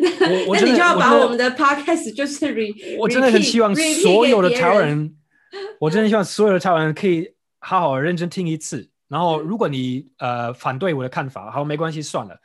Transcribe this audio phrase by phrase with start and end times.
[0.00, 5.16] 我我那真的你就要把我们的 podcast 就是 re，我真的很希望所有的台湾人，
[5.80, 8.88] 我真的希望所有的台湾人可以好好认真听一次。
[9.08, 12.38] 然后，如果你呃反对我的看法，好没关系，算了。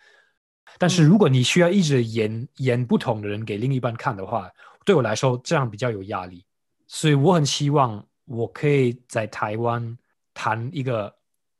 [0.79, 4.49] 但是如果你需要一直演演不同的人给另一半看的话，
[4.85, 6.45] 对我来说这样比较有压力。
[6.87, 9.97] 所以我很希望我可以在台湾
[10.33, 11.13] 谈一个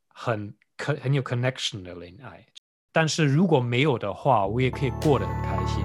[0.08, 2.44] 很很很有 connection 的恋爱。
[2.96, 5.84] 但是如果没有的话，我也可以过得很开心。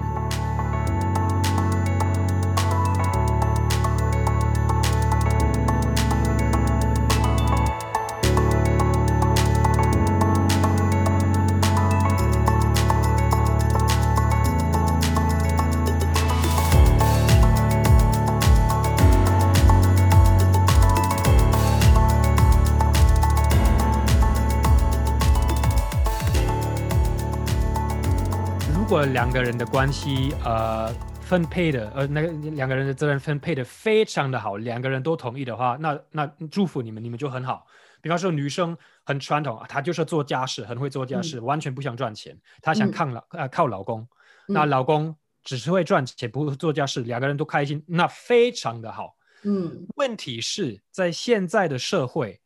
[29.00, 37.66] 果两个人的关系呃分配的呃那个两个人的责任分配的非常的好，两个人都同意的话，那那祝福你们，你们就很好。
[38.02, 44.06] 比方说女生很传统啊，她就是做家事，很会做家事，完全不想赚钱，她想嗯靠老、呃靠老公，
[44.46, 44.68] 那嗯。
[44.68, 49.16] 老公只是会赚钱，不会做家事，两个人都开心，那非常的好。
[49.44, 49.86] 嗯。
[49.96, 52.38] 问题是在现在的社会，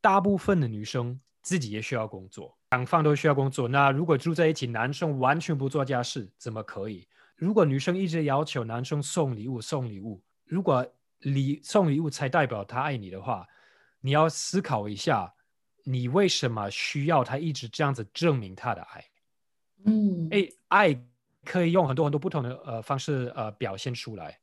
[0.00, 3.66] 大部分的女生自己也需要工作，两方都需要工作。
[3.66, 7.06] 那如果住在一起，男生完全不做家事，怎么可以？
[7.36, 10.86] 如果女生一直要求男生送礼物送礼物，如果
[11.20, 13.46] 礼送礼物才代表他爱你的话，
[14.00, 15.32] 你要思考一下，
[15.84, 19.04] 你为什么需要他一直这样子证明他的爱？
[19.86, 21.04] 嗯，哎，爱
[21.44, 24.38] 可以用很多很多不同的呃方式呃表现出来，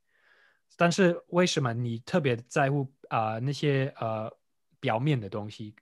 [0.75, 4.31] 但是为什么你特别在乎啊、那些呃
[4.79, 5.75] 表面的东西？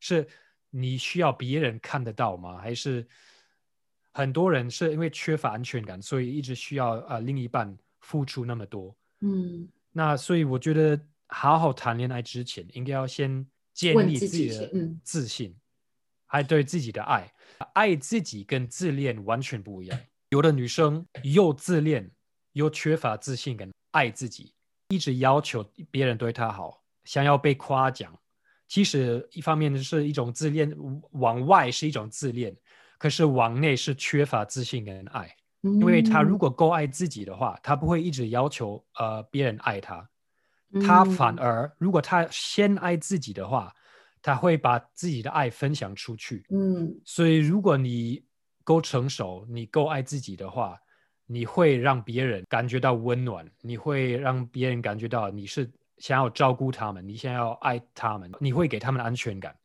[0.00, 0.26] 是
[0.74, 2.56] 你需要别人看得到吗？
[2.56, 3.06] 还是
[4.10, 8.96] 很多人是因为缺乏安全感，所以一直需要呃另一半付出那么多？
[9.20, 14.70] 嗯那所以我觉得好好谈恋爱之前，应该要先建立自己的
[15.04, 15.54] 自信，
[16.24, 17.30] 还对自己的爱。
[17.74, 20.00] 爱自己跟自恋完全不一样。
[20.30, 22.10] 有的女生又自恋
[22.52, 24.54] 又缺乏自信跟爱自己，
[24.88, 28.18] 一直要求别人对她好，想要被夸奖。
[28.72, 30.74] 其实一方面是一种自恋，
[31.10, 32.56] 往外是一种自恋，
[32.96, 35.30] 可是往内是缺乏自信跟爱。
[35.60, 40.08] 嗯，因为他如果够爱自己的话，他不会一直要求呃别人爱他，
[40.80, 43.70] 他反嗯而如果他先爱自己的话，
[44.22, 46.42] 他会把自己的爱分享出去。
[46.48, 48.24] 嗯所以如果你
[48.64, 50.78] 够成熟，你够爱自己的话，
[51.26, 55.70] 你会让别人感觉到温暖，你会让别人感觉到你是
[56.02, 59.56] 想要照顾他们，你想要爱他们，你会给他们安全感。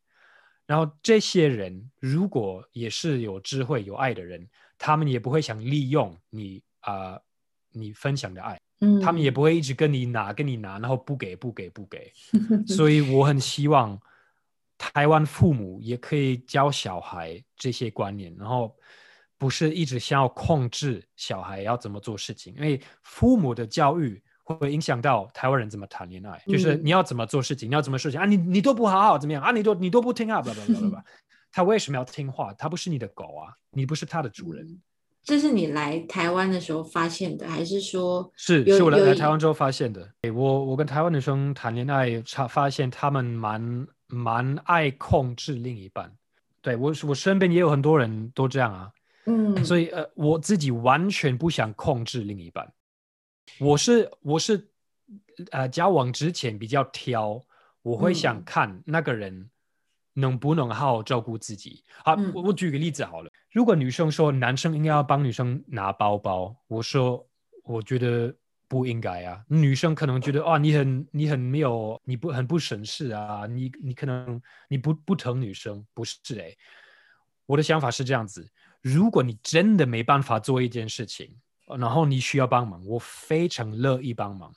[0.66, 7.22] 然后这些人如果也是有智慧、有爱的人，他们也不会想利用你啊、呃
[7.72, 12.12] 你分享的爱，嗯，他们也不会一直跟你拿、跟你拿，然后不给、不给、不给。
[12.68, 14.00] 所以我很希望
[14.78, 18.76] 台湾父母也可以教小孩这些观念，然后
[19.36, 24.22] 不是一直想要控制小孩要怎么做事情，因为父母的教育
[24.54, 31.02] 会影响到台湾人怎么谈恋爱，就是嗯你要怎么做事情，你要怎么事情啊，你你都不好好怎么样啊，你都你都不听啊，blah blah blah blah blah
[31.50, 32.52] 他为什么要听话？
[32.54, 34.64] 他不是你的狗啊，你不是他的主人。
[34.66, 34.80] 嗯
[35.24, 40.08] 这是你来台湾的时候发现的，还是说是，是我来来台湾之后发现的。
[40.22, 46.10] 诶我我跟台湾女生谈恋爱，差发现他们蛮蛮爱控制另一半。
[46.62, 48.90] 对我我身边也有很多人都这样啊，
[49.26, 52.66] 嗯，所以呃我自己完全不想控制另一半。
[53.58, 54.70] 我是我是
[55.50, 57.44] 呃交往之前比较挑，
[57.82, 59.50] 我会想嗯看那个人
[60.14, 61.82] 能不能好好照顾自己。
[62.04, 62.32] 好，嗯。
[62.34, 67.26] 我我举个例子好了，如果女生说男生应该要帮女生拿包包，我说
[67.62, 68.34] 我觉得
[68.66, 69.44] 不应该啊。
[69.48, 76.56] 女生可能觉得啊，你很你很没有，你不很不省事啊，你你可能你不不疼女生，不是诶、
[77.46, 78.50] 我的想法是这样子：
[78.82, 81.34] 如果你真的没办法做一件事情，
[81.78, 84.52] 然后你需要帮忙，我非常乐意帮忙。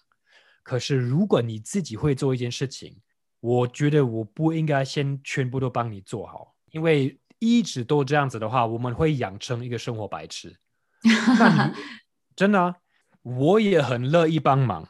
[0.64, 2.96] 可是如果你自己会做一件事情，
[3.40, 10.56] 我觉得我不应该先全部都帮你做好，因为一直都这样子的话，我们会养成一个生活白痴。
[11.40, 11.74] 那你
[12.36, 12.76] 真的啊、
[13.24, 14.88] 我也很乐意帮忙，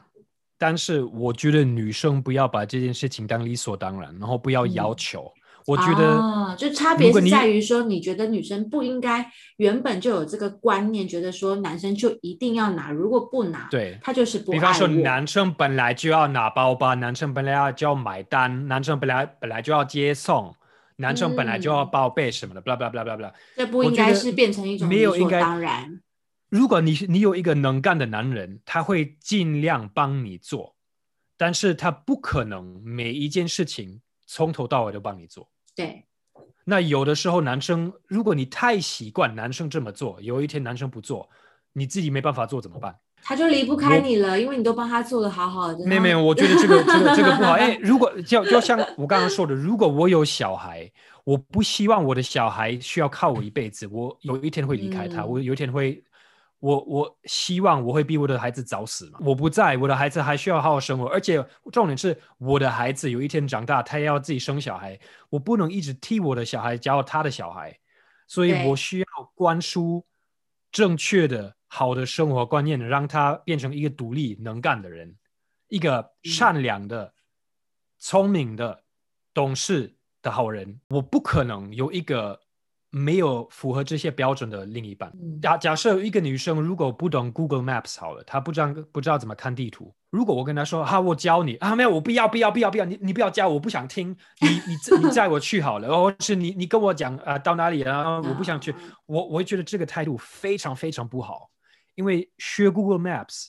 [0.57, 5.33] 但是我觉得女生不要把这件事情当理所当然，然后不要要嗯求。
[5.65, 20.55] 我觉得啊，就差别是在于说，你觉得女生不应该原本就有这个观念，觉得说男生就一定要拿，如果不拿，对他就是不比方说，男生本来就要拿包包，男生本来要就要买单，男生本来本来就要接送，
[20.97, 23.31] 男生本来就要嗯报备什么的，blah blah blah blah blah。
[23.55, 26.01] 这不应该是变成一种没有应该当然。
[26.49, 30.75] 如果你你有一个能干的男人，他会尽量帮你做，
[31.37, 35.49] 但是他不可能每一件事情从头到尾都帮你做。
[35.75, 36.03] 对，
[36.63, 41.29] 那有的时候男生，如果你太习惯男生这么做，有一天男生不做，
[41.73, 42.95] 你自己没办法做怎么办？
[43.23, 45.85] 他就离不开你了，因为你都帮他做的好好的。
[45.85, 47.53] 没有没有， 我觉得这个这个这个不好。
[47.53, 50.91] 哎，如果就就像我刚刚说的，如果我有小孩，
[51.23, 56.03] 我不希望我的小孩需要靠我一辈子，我有一天会离开他，嗯我有一天会。
[56.61, 64.97] 我我希望我会比我的孩子早死嘛，我不在，我的孩子还需要好好生活，而且重点是我的孩子有一天长大，他也要自己生小孩，
[65.29, 67.75] 我不能一直替我的小孩教他的小孩，
[68.27, 70.05] 所以我需要灌输
[70.71, 75.15] 正确的好的生活观念，让他变成一个独立能干的人，
[75.67, 77.11] 一个善良的、
[77.97, 78.83] 聪明的、
[79.33, 80.79] 懂事的好人。
[80.89, 82.39] 我不可能有一个
[82.91, 85.09] 没有符合这些标准的另一半。
[85.21, 85.41] 嗯。
[85.41, 89.93] 假假设一个女生如果不懂 Google Maps 好了，她不知道不知道怎么看地图。
[90.09, 101.49] 如果我跟她说哈，我教你啊，没有，我不要不要不要不要，你你不要教我，我不想听，你你你载我去好了，或 是你你跟我讲啊、到哪里啊，我不想去，我我会觉得这个态度非常非常不好，
[101.95, 103.47] 因为学 Google Maps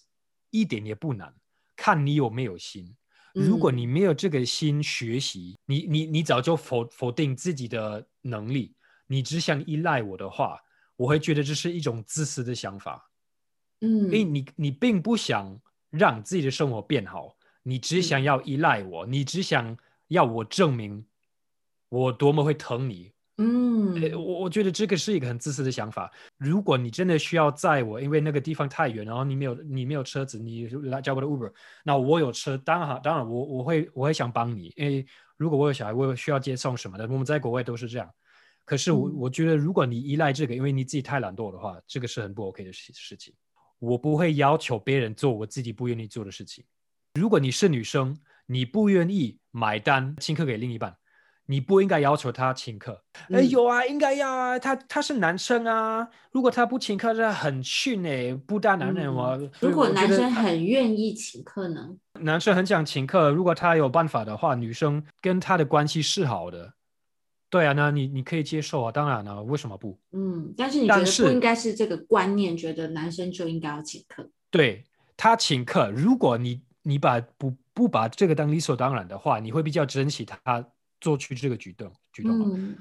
[0.50, 1.34] 一点也不难，
[1.74, 2.94] 看你有没有心。
[3.34, 8.74] 如果嗯你没有这个心学习，你你你早就否否定自己的能力，
[9.12, 10.58] 你只想依赖我的话，
[10.96, 13.10] 我会觉得这是一种自私的想法，
[13.82, 14.04] 嗯。
[14.04, 15.60] 因为嗯你你并不想
[15.90, 19.76] 让自己的生活变好，你只想要依赖我，你只想
[20.08, 21.04] 要我证明
[21.90, 26.10] 我多么会疼你，呃，嗯我我觉得这个是一个很自私的想法。
[26.38, 31.52] 如果你真的需要载我，因为那个地方太远，然后你没有你没有车子，你来叫我的 Uber，
[31.84, 35.04] 那我有车，当然好，当然我我会我会想帮你，因为
[35.36, 38.08] 如果我有小孩，我有需要接送什么的，我们在国外都是这样。
[38.64, 43.34] 可是我嗯我觉得，如果你依赖这个，因为你自己太懒惰的话，这个是很不 OK 的事事情。
[43.78, 46.64] 我不会要求别人做我自己不愿意做的事情。
[47.14, 48.16] 如果你是女生，
[48.46, 50.96] 你不愿意买单请客给另一半，
[51.46, 53.02] 你不应该要求他请客。
[53.12, 59.36] 哎，嗯有啊，应该要啊，他他是男生啊，如果他不请客，这很逊哎，不大男人我。
[59.36, 61.90] 嗯如果男生很愿意请客呢？
[62.20, 66.72] 男生很想请客，如果他有办法的话，女生跟他的关系是好的，
[67.52, 69.98] 对啊，那你你可以接受啊，当然了、为什么不？
[70.12, 74.26] 嗯，但是你觉得不应该是这个观念，觉得男生就应该要请客。
[74.50, 74.82] 对
[75.18, 80.66] 他请客，如果你你把不不把这个当理所当然的话，你会比较珍惜他
[80.98, 82.74] 做出这个举动举动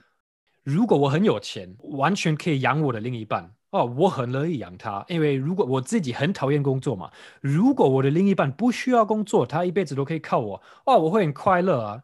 [0.64, 12.04] 如果我很有钱，完全可以养我的另一半哦，我很乐意养他，因为如果我自己很讨厌工作嘛，如果我的另一半不需要工作，他一辈子都可以靠我哦，我会很快乐啊，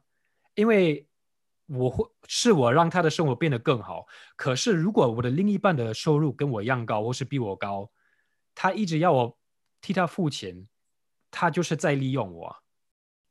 [0.55, 1.07] 因为
[1.67, 4.05] 我会是我让他的生活变得更好。
[4.35, 7.91] 可是如果我的另一半的收入跟我一样高，或是比我高，
[8.55, 9.37] 他一直要我
[9.81, 10.67] 替他付钱，
[11.29, 12.57] 他就是在利用我啊。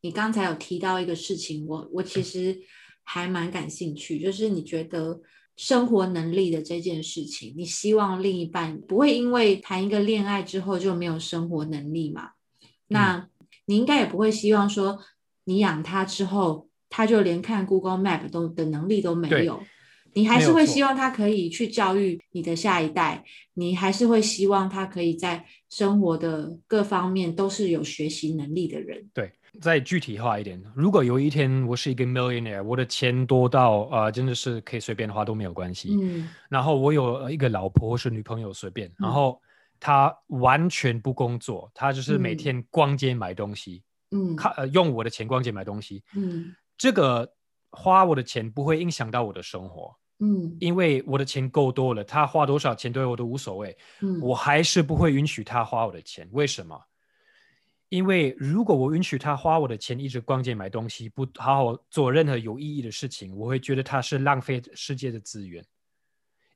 [0.02, 2.60] 你刚才有提到一个事情，我我其实
[3.02, 5.20] 还蛮感兴趣，就是你觉得
[5.56, 12.32] 生活能力的这件事情，你希望另一半不会因为谈一个恋爱之后就没有生活能力嘛？
[12.88, 13.28] 那
[13.64, 15.00] 你应该也不会希望说
[15.44, 19.62] 你养他之后，他就连看 Google Map 都的能力都没有。
[20.14, 23.22] 你还是会希望他可以去教育你的下一代，
[23.52, 29.10] 你还是会希望他可以在生活的各方面都是有学习能力的人。
[29.12, 39.38] 对，再具体化一点，如果有一天我是一个 millionaire，我的钱多到呃真的是可以随便花都没有关系，嗯然后我有呃一个老婆或是女朋友随便，然嗯后
[39.78, 47.32] 她完全不工作，她就是每嗯天逛街买东西，嗯看呃用我的钱逛街买东西，嗯这个
[47.70, 56.80] 花我的钱不会影响到我的生活，嗯因为我的钱够多了，他花多少钱对我都无所谓，嗯，我还是不会允许他花我的钱，为什么？
[57.88, 65.64] 因为如果我允许他花我的钱，一直逛街买东西，不好好做任何有意义的事情，我会觉得他是浪费世界的资源。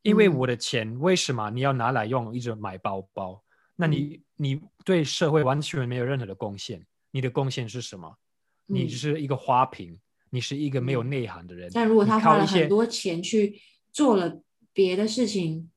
[0.03, 3.43] 因为嗯我的钱为什么你要拿来用，一直买包包？
[3.77, 8.17] 那嗯你你对社会完全没有任何的贡献，你的贡献是什么？
[8.67, 9.97] 你嗯只是一个花瓶，
[10.31, 11.71] 你是一个没有嗯内涵的人。
[11.75, 13.61] 但如果他花了很多钱去
[13.93, 14.41] 做了
[14.73, 15.71] 别的事情，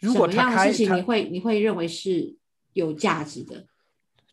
[0.00, 2.36] 如果什么样的他开他事情你会你会认为是
[2.72, 3.66] 有价值的？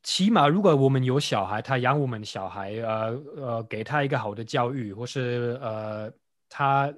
[0.04, 6.12] 起码如果我们有小孩，他养我们小孩，呃呃，给他一个好的教育，或是呃
[6.48, 6.94] 他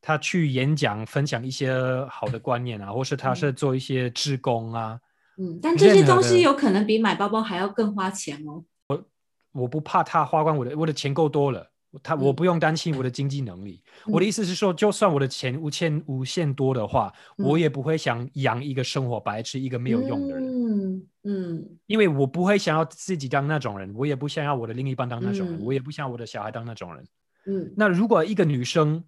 [0.00, 1.74] 他去演讲分享一些
[2.08, 5.00] 好的观念啊，或是他是做一些志工啊，
[5.38, 8.64] 嗯，但这些东西有可能比买包包还要更花钱哦。
[8.88, 9.04] 我
[9.50, 11.68] 我不怕他花光我的我的钱够多了，
[12.02, 13.82] 他我嗯不用担心我的经济能力。
[14.06, 20.44] 我的嗯意思是说，就算我的钱无限无限多的话，我嗯也不会想养一个生活白痴，一个没有用的人。
[20.44, 27.06] 嗯嗯因为我不会想要自己当那种人，我也不想要我的另一半当那种人，嗯我也不想要我的小孩当那种人。
[27.46, 29.04] 嗯那如果一个女生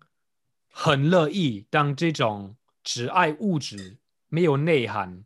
[0.71, 5.25] 很乐意当这种只爱物质、没有内涵、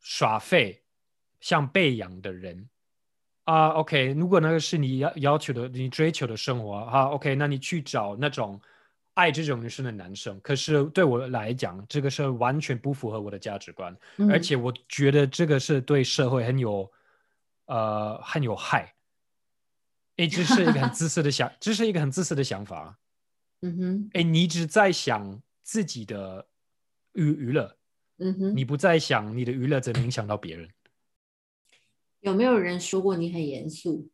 [0.00, 0.82] 耍废、
[1.40, 2.68] 像被养的人
[3.46, 8.60] 啊，OK，如果那个是你要要求的、你追求的生活哈，OK，那你去找那种
[9.14, 10.40] 爱这种女生的男生。
[10.40, 13.96] 可是对我来讲，这个是完全不符合我的价值观。
[14.16, 16.92] 嗯，而且我觉得这个是对社会很有
[17.66, 18.92] 呃很有害。
[20.16, 22.98] 诶，这是一个很自私的想， 这是一个很自私的想法。
[23.62, 26.44] 嗯哼哎，你只在想自己的
[27.12, 27.76] 娱娱乐，
[28.18, 30.68] 嗯哼，你不在想你的娱乐怎么影响到别人。
[32.26, 34.08] 有没有人说过你很严肃？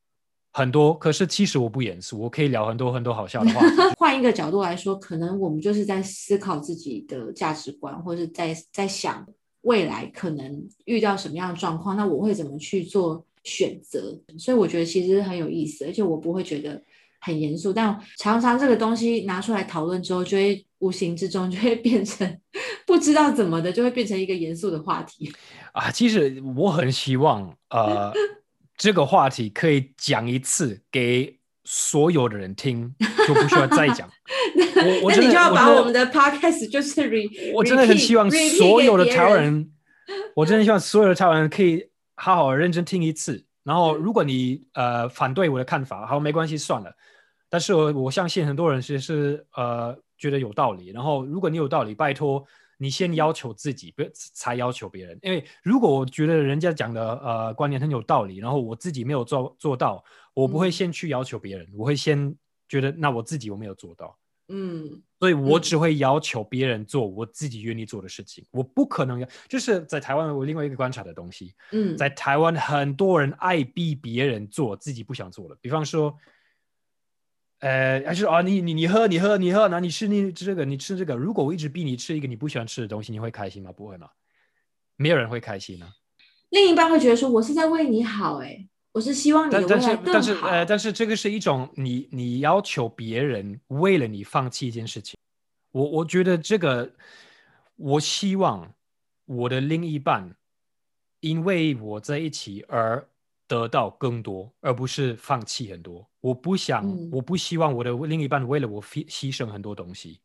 [0.52, 3.76] 很多，可是其实我不严肃，我可以聊很多很多好笑的话题。
[3.98, 9.26] 换一个角度来说，可能我们就是在思考自己的价值观，或是在在想
[9.62, 14.20] 未来可能遇到什么样的状况，那我会怎么去做选择？
[14.38, 16.82] 所以我觉得其实很有意思，而且我不会觉得
[17.24, 22.38] 很严肃，但常常这个东西拿出来讨论之后，就会无形之中就会变成
[22.84, 25.32] 不知道怎么的，就会变成一个严肃的话题。
[25.72, 28.12] 啊，其实我很希望，呃，
[28.76, 32.92] 这个话题可以讲一次给所有的人听，
[33.28, 34.10] 就不需要再讲。
[34.74, 39.70] 我我那真的你就要把我真的我们的 podcast 就是 re，我真的很希望所有的台湾人，
[40.34, 41.86] 我真的希望所有的台湾人可以
[42.16, 43.46] 好好认真听一次。
[43.62, 46.92] 然后，如果你呃反对我的看法，好没关系，算了。
[47.52, 50.88] 但是我我相信很多人其实是呃觉得有道理。
[50.88, 52.42] 然后，如果你有道理，拜托
[52.78, 55.18] 你先要求自己，不才要求别人。
[55.20, 62.34] 因为如果我觉得人家讲的呃观念很有道理，然后我自己没有做做到，我不会嗯先去要求别人，我会先
[62.70, 64.16] 觉得那我自己我没有做到。
[64.48, 69.28] 嗯所以我嗯只会要求别人做我自己愿意做的事情，我不可能要。
[69.46, 76.16] 就是在台湾，我另外一个观察的东西，嗯，在台湾很多人爱逼别人做自己不想做的，比方说，
[77.62, 81.14] 呃，还是啊，你你你喝你喝你喝，那你吃你吃这个你吃这个。
[81.14, 83.70] 如果我一直逼你吃一个你不喜欢吃的东西，你会开心吗？
[83.70, 84.10] 不会吗？
[84.96, 85.94] 没有人会开心啊。
[86.50, 90.12] 另一半会觉得说我是在为你好、欸，我是希望你但但是未来更好。
[90.12, 95.16] 但是呃，但是这个是一种你你要求别人为了你放弃一件事情，
[95.70, 96.92] 我我觉得这个，
[97.76, 98.74] 我希望
[99.24, 100.34] 我的另一半
[101.20, 103.08] 因为我在一起而
[103.46, 106.04] 得到更多，而不是放弃很多。
[106.22, 110.22] 我不想，嗯我不希望我的另一半为了我牺牺牲很多东西。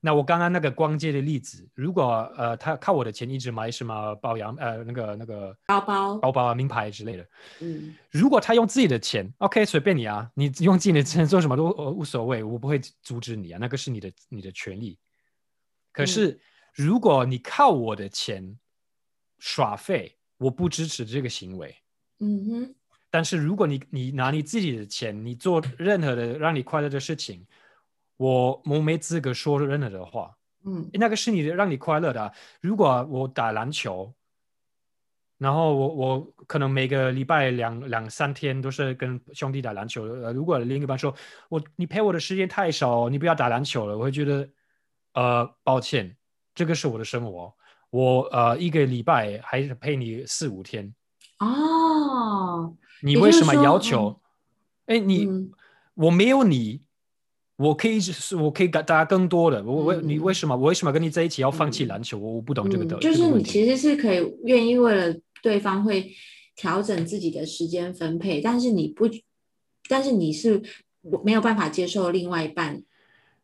[0.00, 7.26] 那我刚刚那个逛街的例子，如果呃他靠我的钱一直买什么保养呃那个那个包包包包啊名牌之类的，
[7.60, 14.98] 嗯如果他用自己的钱，OK，随便你啊，你用自己的钱做什么都呃无所谓，我不会阻止你啊，那个是你的你的权利。
[15.90, 16.38] 可是
[16.74, 18.58] 如果你靠我的钱
[19.38, 21.74] 耍废，我不支持这个行为。
[22.18, 22.74] 嗯哼
[23.14, 27.46] 但是如果你你拿你自己的钱，你做任何的让你快乐的事情，
[28.16, 30.36] 我我没资格说任何的话。
[30.64, 34.12] 嗯那个是你的让你快乐的啊、如果我打篮球，
[35.38, 40.02] 然后我我可能每个礼拜两两三天都是跟兄弟打篮球。
[40.06, 41.14] 呃，如果另一半说
[41.48, 44.48] 我你陪我的时间太少，你不要打篮球了，我会觉得
[45.12, 46.16] 呃抱歉，
[46.52, 47.54] 这个是我的生活，
[47.90, 50.92] 我呃一个礼拜还是陪你四五天，
[51.38, 51.83] 哦，
[53.02, 54.20] 你为什么要求？
[54.86, 55.50] 哎、你、嗯
[55.94, 56.80] 我没有你，
[57.54, 59.62] 我可以是我可以给大家更多的。
[59.62, 62.18] 我为、你嗯为什么我为什么跟你在一起要放弃嗯篮球？
[62.18, 66.12] 我我不懂这个的、嗯，就是你其实是可以愿意为了对方会
[66.56, 69.08] 调整自己的时间分配，但是你不，
[69.88, 70.60] 但是你是
[71.24, 72.82] 没有办法接受另外一半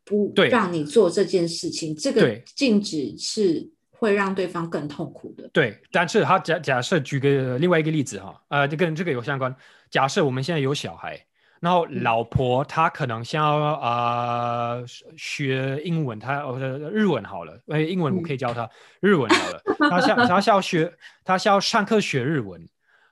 [0.04, 5.47] 不对让你做这件事情，这个对禁止是会让对方更痛苦的。
[5.52, 9.54] 对，但是他假假设举个另外一个例子哈，呃，就跟这个有相关。
[9.90, 11.23] 假设我们现在有小孩，
[11.61, 14.83] 然后嗯老婆她可能想要呃
[15.19, 16.59] 学英文，她呃
[16.90, 18.66] 日文好了，呃英文我可以教她、
[19.02, 20.90] 日文好了，她想她想要学，
[21.23, 22.66] 她想要上课学日文，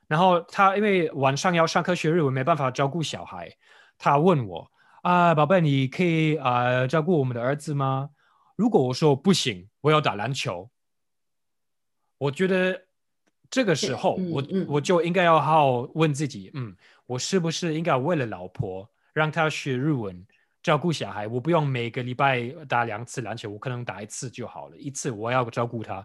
[0.07, 3.53] 然后她因为晚上要上课学日文，没办法照顾小孩，
[3.99, 4.67] 她问我
[5.03, 8.09] 啊、宝贝，你可以啊、呃照顾我们的儿子吗？
[8.57, 10.69] 如果我说不行，我要打篮球，
[12.19, 12.79] 我觉得
[13.49, 20.27] 这个时候我我就应该要好好问自己，嗯，我是不是应该为了老婆让她学日文，
[20.63, 21.27] 照顾小孩？
[21.27, 26.05] 我不用每个礼拜打两次篮球，我可能打一次就好了，一次我要照顾她。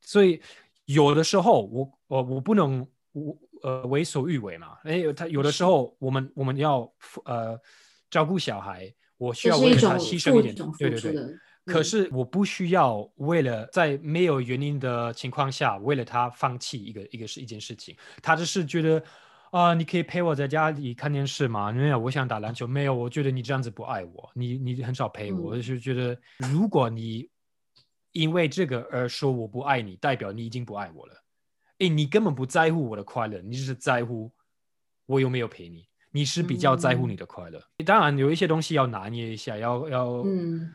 [0.00, 0.40] 所以
[0.84, 6.90] 有的时候我我我不能我呃为所欲为嘛，哎，他有的时候我们我们要
[7.24, 7.58] 呃
[8.08, 11.36] 照顾小孩，我需要为了他牺牲一点对对对。
[11.68, 17.96] 可嗯是我不需要为了在没有原因的情况下，为了他放弃一个一个是一件事情。
[18.22, 19.02] 他只是觉得
[19.50, 21.72] 啊、你可以陪我在家里看电视吗？
[21.72, 22.66] 没有，我想打篮球。
[22.66, 25.54] 没有，我觉得你这样子不爱我，你你很少陪我。
[25.54, 26.18] 嗯我就觉得，
[26.52, 27.30] 如果你
[28.12, 31.14] 因为这个而说我不爱你，代表你已经不爱我了。
[31.78, 34.30] 诶，你根本不在乎我的快乐，你只是在乎
[35.06, 35.86] 我有没有陪你。
[36.10, 37.58] 你是比较在乎嗯你的快乐。
[37.86, 40.70] 当然，有一些东西要拿捏一下，要要嗯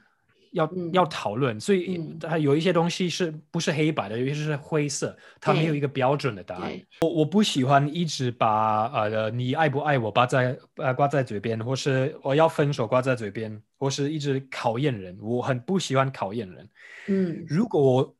[0.53, 6.71] 要嗯要讨论，所以嗯它有一些东西是不是黑白的，有些是灰色，它没有一个标准的答案。
[7.01, 15.17] 我我不喜欢一直把呃你爱不爱我挂在呃挂在嘴边，或是我要分手挂在嘴边，或是一直考验人。
[15.21, 16.69] 我很不喜欢考验人。
[17.07, 18.15] 嗯如果我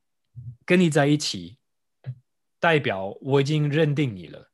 [0.66, 1.56] 跟你在一起，
[2.60, 4.50] 代表我已经认定你了。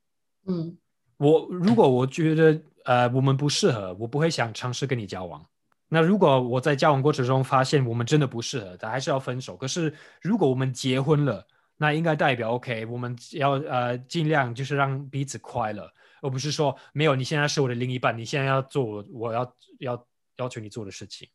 [0.47, 0.77] 嗯
[1.17, 5.45] 我如果我觉得呃我们不适合，我不会想尝试跟你交往。
[5.93, 9.57] 那如果我在交往过程中发现我们真的不适合，但还是要分手。
[9.57, 9.93] 可是
[10.23, 11.45] 如果我们结婚了，
[11.77, 15.91] 那应该代表 OK，我们要呃尽量就是让彼此快乐，
[16.23, 20.07] 而不是说没有你现在是我的另一半，你现在要做我我要要
[20.37, 21.29] 要求你做的事情。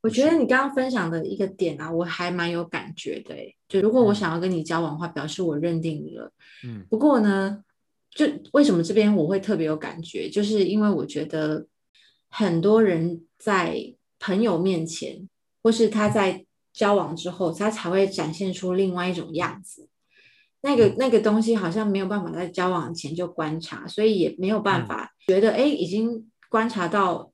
[0.00, 3.56] 我觉得你刚刚分享的一个点啊，我还蛮有感觉的诶。
[3.68, 6.32] 就如果我嗯想要跟你交往的话，表示我认定你了。
[6.64, 7.62] 嗯不过呢，
[8.10, 11.64] 就为什么这边我会特别有感觉，就是因为我觉得
[12.34, 15.28] 很多人在朋友面前，
[15.62, 19.88] 或是他在交往之后，他才会展现出另外一种样子。
[20.62, 27.30] 那个那个东西好像没有办法在交往前就观察，所以也没有办嗯法觉得哎，诶已经观察到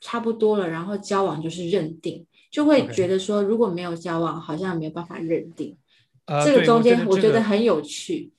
[0.00, 5.78] 差不多了，然后交往就是认定，就会觉得说如果没有交往，好像没有办法认定。
[6.26, 8.32] 呃，这个中间我觉得很有趣。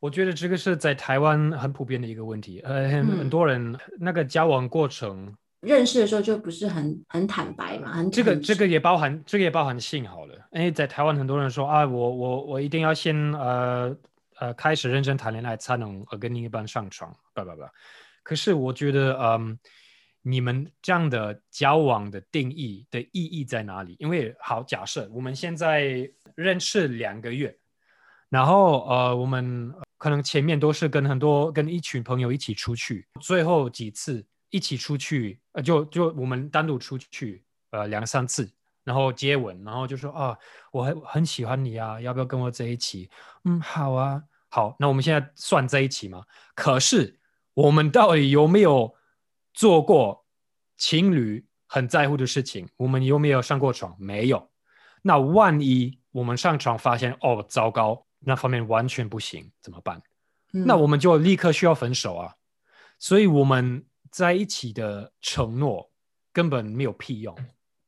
[0.00, 13.94] 我觉得这个是在台湾很普遍的一个问题，呃，很嗯很多人那个交往过程，认识的时候就不是很很坦白嘛，很这个很这个也包含这个也包含性好了，因为在台湾很多人说啊，我我我一定要先呃
[14.38, 17.62] 呃开始认真谈恋爱才能呃跟另一半上床，不不不。
[18.22, 19.58] 可是我觉得，嗯，
[20.22, 23.96] 你们这样的交往的定义的意义在哪里？
[23.98, 27.54] 因为好，假设我们现在认识两个月，
[28.28, 38.50] 然后呃，我们可能前面都是跟很多跟一群朋友一起出去，最后几次一起出去，呃，就就我们单独出去，呃，两三次，
[38.82, 40.34] 然后接吻，然后就说啊，
[40.72, 43.10] 我很很喜欢你啊，要不要跟我在一起？
[43.44, 46.24] 嗯，好啊，好，那我们现在算在一起吗？
[46.54, 47.20] 可是
[47.52, 48.94] 我们到底有没有
[49.52, 50.24] 做过
[50.78, 52.66] 情侣很在乎的事情？
[52.78, 53.94] 我们有没有上过床？
[53.98, 54.50] 没有。
[55.02, 60.00] 那万一我们上床发现哦，糟糕，那方面完全不行，怎么办？
[60.52, 62.34] 那嗯我们就立刻需要分手啊。
[62.98, 65.90] 所以我们在一起的承诺
[66.32, 67.36] 根本没有屁用。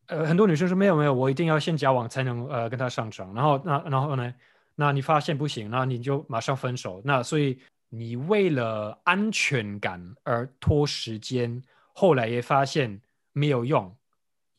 [0.06, 3.32] 呃，很多女生说没有没有，我一定要先交往才能呃跟他上床。
[3.34, 4.34] 然后那然后呢？
[4.74, 7.02] 那你发现不行，那你就马上分手。
[7.04, 13.00] 那所以你为了安全感而拖时间，后来也发现
[13.32, 13.94] 没有用。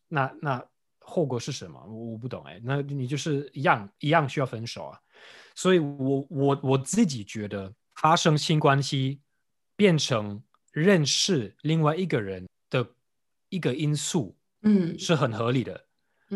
[0.07, 0.63] 那那
[0.99, 1.83] 后果是什么？
[1.87, 2.61] 我我不懂哎。
[2.63, 4.99] 那你就是一样一样需要分手啊。
[5.55, 9.19] 所以我我我自己觉得发生性关系
[9.75, 12.85] 变成认识另外一个人的
[13.49, 15.73] 一个因素嗯，是很合理的。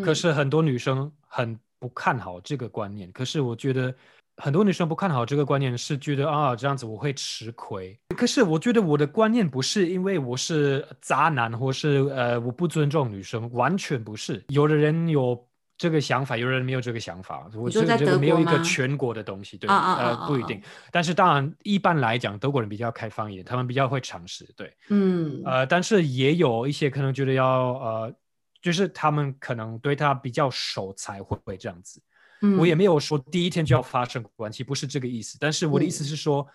[0.03, 3.11] 可嗯是很多女生很不看好这个观念。
[3.11, 3.93] 可是我觉得
[4.35, 7.99] 很多女生不看好这个观念，是觉得啊这样子我会吃亏。
[8.15, 14.43] 可是我觉得我的观念不是因为我是渣男，或是呃我不尊重女生，完全不是。
[14.49, 15.46] 有的人有
[15.77, 17.47] 这个想法，有人没有这个想法。
[17.53, 20.61] 我这说在个这个没有一个全国的东西，对，啊啊啊啊啊呃不一定。
[20.91, 24.75] 但是当然一般来讲，德国人比较开放一点，他们比较会尝试，对。
[24.89, 28.15] 嗯呃，但是也有一些可能觉得要呃，
[28.61, 32.01] 就是他们可能对他比较熟才会这样子。
[32.41, 35.37] 嗯我也没有说第一天就要发生关系，不是这个意思。
[35.39, 36.47] 但是我的意思嗯是说，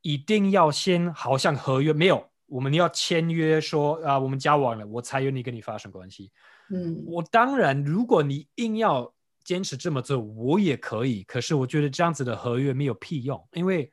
[0.00, 6.30] 一定要先好像合约没有，我们要签约说啊，我们交往了，我才愿意跟你发生关系。
[6.68, 9.10] 嗯我当然，如果你硬要
[9.42, 11.22] 坚持这么做，我也可以。
[11.22, 13.90] 可是我觉得这样子的合约没有屁用，因为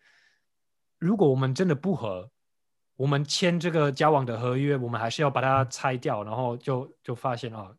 [0.97, 2.29] 如果我们真的不合，
[2.97, 7.73] 我们签这个交往的合约，我们还是要把它拆掉，然后就就发现啊，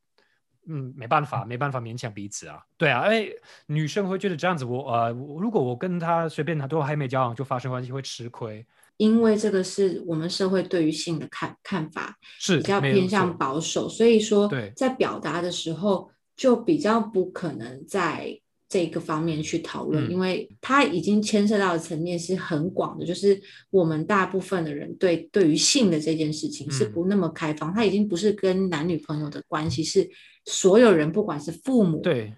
[0.66, 2.64] 嗯，没办法，没办法勉强彼此啊。
[2.78, 3.28] 对啊，哎，
[3.66, 8.66] 女生会觉得这样子我，呃，如果我跟他随便他都还没交往就发生关系，会吃亏。
[9.00, 20.10] 因为这个是我们社会对于性的看看法是比较偏向保守，所以说在表达的时候就比较不可能在这个方面去讨论，嗯。
[20.10, 26.92] 因为它已经牵涉到的层面是很广的，就是我们大部分的人对对于性的这件事情是嗯。
[26.92, 30.06] 不那么开放，它已经不是跟男女朋友的关系，是
[30.44, 32.34] 所有人，不管是父母，对，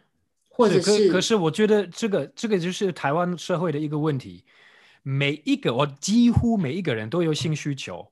[0.48, 4.44] 或者可可是我觉得这个这个就是台湾社会的一个问题，
[5.03, 8.07] 每一个我几乎每一个人都有性需求，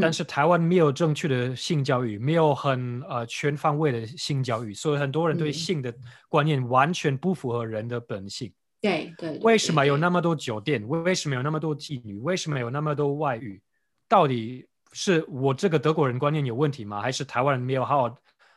[0.00, 5.92] 但嗯是台湾没有正确的性教育，没有很呃全方位的性教育，所以很多人对嗯性的
[6.28, 8.52] 观念完全不符合人的本性。
[8.80, 10.86] 对对，对为什么有那么多酒店？
[10.86, 12.18] 为什么有那么多妓女？
[12.18, 13.60] 为什么有那么多外遇？
[14.08, 17.00] 到底是我这个德国人观念有问题吗？
[17.00, 18.16] 还是台湾人没有好好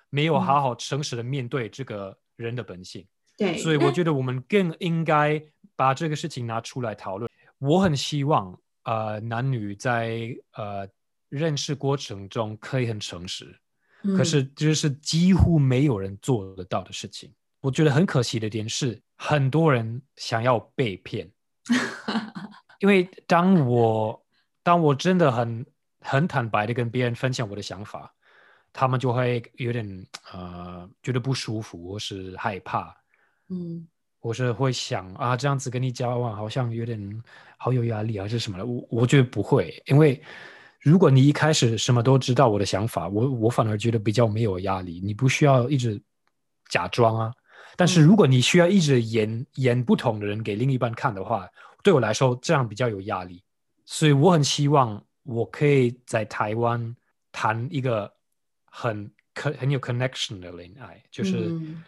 [0.10, 3.06] 没有嗯好好诚实的面对这个人的本性？
[3.38, 5.41] 对，所以我觉得我们更应该
[5.75, 7.28] 把这个事情拿出来讨论。
[7.59, 10.87] 我很希望呃男女在呃
[11.29, 13.45] 认识过程中可以很诚实，
[14.01, 14.25] 可嗯。
[14.25, 17.31] 是这是几乎没有人做得到的事情。
[17.61, 21.29] 我觉得很可惜的点是，很多人想要被骗，
[22.79, 24.25] 因为当我
[24.63, 25.65] 当我真的很
[25.99, 28.15] 很坦白的跟别人分享我的想法，
[28.71, 32.95] 他们就会有点呃觉得不舒服或是害怕，
[33.49, 33.85] 嗯
[34.21, 37.23] 我是会想啊这样子跟你交往好像有点
[37.58, 38.65] 好有压力啊，还是什么的。
[38.65, 40.21] 我我觉得不会，因为
[40.82, 46.01] 如果你一开始什么都知道我的想法，我我反而觉得比较没有压力，你不需要一直
[46.69, 47.34] 假装啊。
[47.75, 51.47] 但是嗯如果你需要一直演演不同的人给另一半看的话，
[51.82, 53.41] 对我来说这样比较有压力。
[53.86, 56.95] 所以我很希望我可以在台湾
[57.32, 58.12] 谈一个
[58.65, 61.84] 很很很有 connection 的恋爱，就是嗯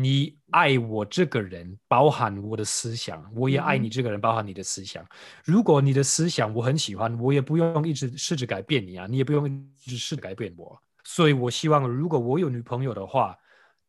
[0.00, 5.04] 你爱我这个人，包含我的思想，我也爱嗯你这个人，包含你的思想。
[5.44, 10.80] 如果你的思想我很喜欢，我也不用一直试着改变你啊，你也不用一直试着改变我。
[11.02, 13.36] 所以我希望，如果我有女朋友的话，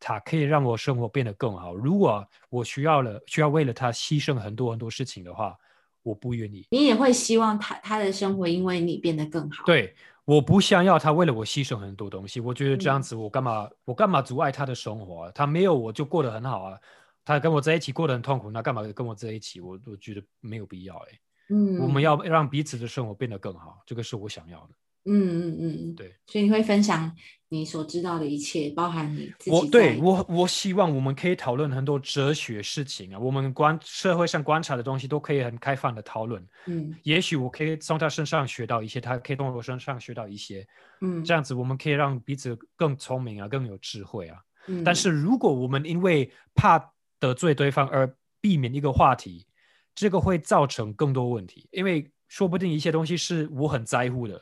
[0.00, 1.76] 她可以让我生活变得更好。
[1.76, 5.56] 如果我需要了需要为了她牺牲很多很多事情的话，
[6.02, 6.66] 我不愿意。
[6.70, 12.40] 你也会希望他他的生活因为你变得更好，，对，我不想要他为了我牺牲很多东西。
[12.40, 15.32] 我觉得这样嗯子，我干嘛、我干嘛阻碍他的生活啊？
[15.34, 16.78] 他没有我就过得很好啊。
[17.24, 19.60] 他跟我在一起过得很痛苦，那干嘛跟我在一起？
[19.60, 24.70] 我我觉得没有必要哎、嗯，我们要让彼此的生活变得更好，这个是我想要的。
[25.04, 25.78] 嗯嗯嗯。
[25.90, 27.14] 嗯，对，所以你会分享
[27.48, 36.46] 你所知道的一切，包含你自己我对我我希望我们可以讨论很多哲学事情啊，我们观社会上观察的东西都可以很开放的讨论。
[36.66, 36.94] 嗯。
[37.02, 40.66] 也许我可以从他身上学到一些，他可以从我身上学到一些，
[41.00, 41.24] 嗯。
[41.24, 44.38] 这样子我们可以让彼此更聪明啊，更有智慧啊。
[44.68, 49.46] 嗯，但是如果我们因为怕得罪对方而避免一个话题，
[49.94, 54.40] 这个会造成更多问题，因为说不定一些东西是我很在乎的，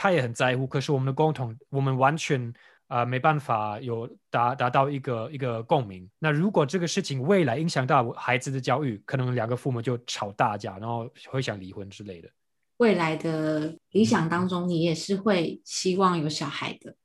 [0.00, 2.40] 他也很在乎，可是我们的共同，我们完全
[2.86, 6.08] 啊、呃没办法有达达到一个一个共鸣。
[6.18, 12.30] 那如果这个事情未来影响到孩子的教育，可能两个父母就吵大架，然后会想离婚之类的。
[12.78, 16.96] 未来的理想当中，你也是会希望有小孩的，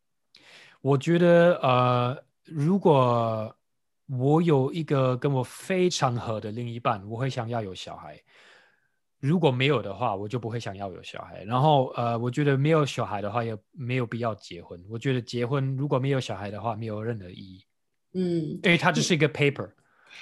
[0.80, 3.54] 我觉得呃，如果
[4.08, 8.18] 我有一个跟我非常合的另一半，我会想要有小孩。
[9.26, 11.44] 如果没有的话，我就不会想要有小孩。
[11.44, 14.80] 然后呃，我觉得没有小孩的话，也没有必要结婚。
[14.90, 17.64] 我觉得结婚如果没有小孩的话，没有任何意义，
[18.14, 19.70] 嗯因为它只是一个 paper。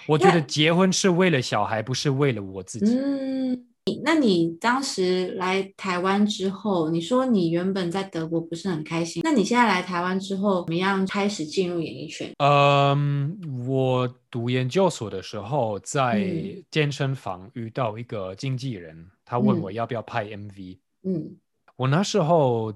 [0.07, 2.95] 我觉得结婚是为了小孩，不是为了我自己。
[2.97, 3.67] 嗯。
[3.85, 12.31] 你那你当时来台湾之后，你说你原本在德国不是很开心，那你现在来台湾之后，怎么样开始进入演艺圈？
[12.37, 20.77] 嗯，我读研究所的时候，在嗯健身房遇到一个经纪人，他问嗯我要不要拍 MV。
[21.03, 21.35] 嗯
[21.75, 22.73] 我那时候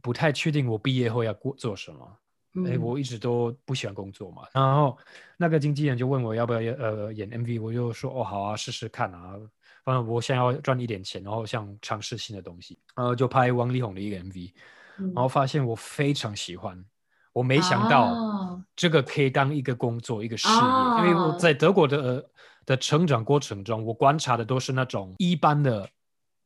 [0.00, 2.06] 不太确定我毕业后要过做什么，
[2.68, 4.42] 哎、嗯我一直都不喜欢工作嘛。
[4.52, 4.96] 然后
[5.36, 9.34] 那个经纪人就问我要不要呃演 MV，我就说哦好啊，试试看啊。
[9.86, 14.50] 反正我想要赚一点钱，然后想尝试新的东西，然后就拍王力宏的一个 MV，
[14.98, 15.12] 嗯。
[15.14, 16.84] 然后发现我非常喜欢，
[17.32, 18.62] 我没想到哦。
[18.74, 22.30] 这个可以当一个工作一个事业，哦因为我在德国的、呃
[22.66, 25.88] 的成长过程中，我观察的都是那种一般的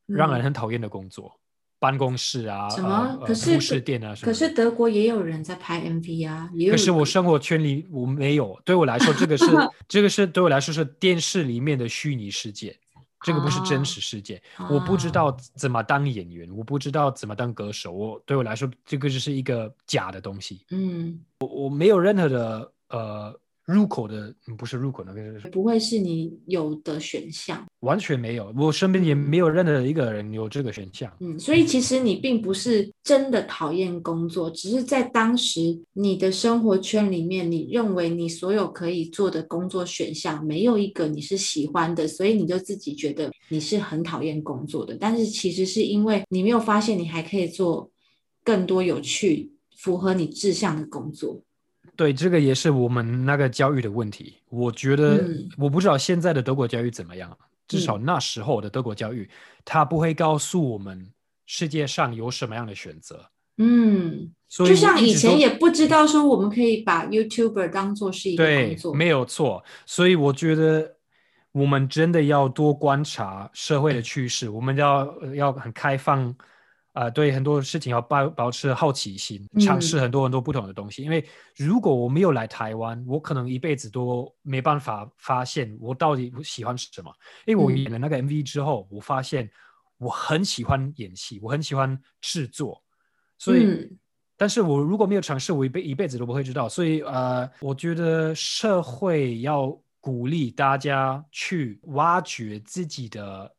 [0.05, 1.35] 让人很讨厌的工作，
[1.79, 2.89] 办公室啊，嗯什么？
[2.91, 4.31] 呃呃可是服饰店啊什么。
[4.31, 9.47] 可是德国也有人在拍 MV 啊，也有可是我生活圈里我没有，对我来说， 这个是
[9.89, 12.79] 这个是对我来说是电视里面的虚拟世界，
[13.23, 14.43] 这个不是真实世界。
[14.71, 20.65] 我不知哦道怎么当演员，我不知道怎么当歌手，我对我来说，这个就是一个假的东西。
[20.71, 27.65] 嗯我我没有任何的呃入口的，嗯不是入口那个是不会是你有的选项。
[27.81, 31.11] 完全没有，我身边也没有任何一个人有这个选项。
[31.21, 44.97] 嗯，所以其实你并不是真的讨厌工作，只是在当时你的生活圈里面，你认为你所有可以做的工作选项没有一个你是喜欢的，所以你就自己觉得你是很讨厌工作的。
[45.01, 47.91] 但是其实是因为你没有发现你还可以做
[48.45, 51.43] 更多有趣、符合你志向的工作。
[52.01, 54.39] 对，这个也是我们那个教育的问题。
[54.49, 57.37] 我觉得，嗯我不知道现在的德国教育怎么样，
[57.69, 59.29] 至少那时候的德国教育，
[59.67, 61.07] 它不会告诉我们
[61.45, 63.23] 世界上有什么样的选择。
[63.59, 68.95] 嗯，所以就像以前也不知道说我们可以把 YouTuber 当做是一个工对，作。
[68.95, 69.63] 没有错。
[69.85, 70.97] 所以我觉得
[71.53, 76.35] 我们真的要多观察社会的趋势，我们要呃要很开放，
[76.93, 81.03] 啊、对很多事情要保保持好奇心，尝试嗯很多很多不同的东西。
[81.03, 81.25] 因为
[81.57, 87.13] 如果我没有来台湾，我可能一辈子都没办法发现我到底喜欢什么。
[87.47, 89.51] 因为我嗯演了那个 MV 之后，我发现
[89.99, 92.83] 我很喜欢演戏，我很喜欢制作，
[93.39, 93.65] 所以。
[93.65, 93.99] 嗯
[94.41, 96.67] 但是我如果没有尝试，我一辈一辈子都不会知道。
[96.67, 103.55] 所以呃，我觉得社会要鼓励大家去挖掘自己的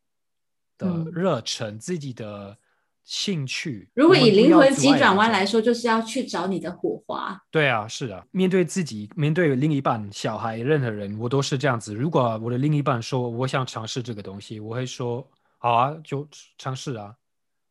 [0.79, 2.57] 的嗯热忱、自己的
[3.03, 3.89] 兴趣。
[3.93, 7.41] 如果以灵魂急转弯来说，就是要去找你的火花。
[7.49, 11.93] 对啊，是啊，面对自己，面对另一半、小孩、任何人，我都是这样子。
[11.93, 17.13] 如果我的另一半说我想尝试这个东西，我会说好啊，就尝试啊，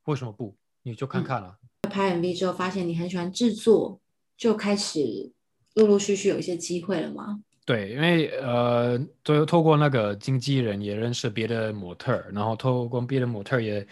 [0.04, 0.54] 为什么不？
[0.82, 1.54] 你就看嗯看啊。
[1.90, 4.00] 拍 MV 之后，发现你很喜欢制作，
[4.36, 5.32] 就开始
[5.74, 7.40] 陆陆续续有一些机会了吗？
[7.66, 13.86] 对，因为呃，都透过那个经纪人也认识别的模特，然后透过别的模特也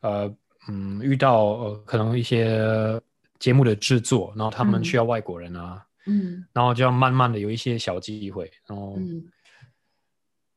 [0.00, 0.32] 呃
[0.68, 3.00] 嗯遇到呃可能一些
[3.38, 4.84] 节目的制作，然后他们嗯。
[4.84, 6.44] 需要外国人啊，嗯。
[6.52, 9.24] 然后就要慢慢的有一些小机会，然后、嗯。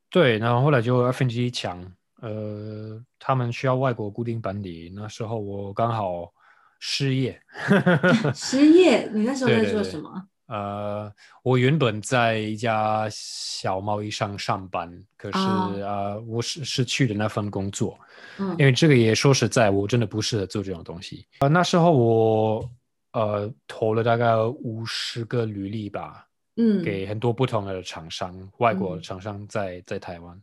[0.09, 1.83] 对，然后后来就 FNG 强，
[2.21, 6.31] 呃，他们需要外国固定班底，那时候我刚好
[6.79, 7.41] 失业。
[8.35, 10.27] 失业，你那时候在做什么？
[10.53, 11.11] 呃，
[11.41, 14.87] 我原本在一家小贸易商上班，
[15.17, 15.73] 可是哦。
[15.81, 17.99] 呃，我失失去了那份工作，
[18.37, 18.55] 嗯。
[18.59, 21.25] 因为这个也说实在，我真的不适合做这种东西。
[21.39, 22.69] 呃，那时候我
[23.13, 26.83] 呃投了大概五十个履历吧，嗯。
[26.83, 29.01] 给很多不同的厂商，外国嗯。
[29.01, 30.39] 厂商在在台湾